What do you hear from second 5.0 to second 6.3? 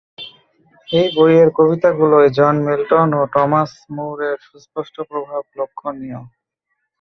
প্রভাব লক্ষণীয়।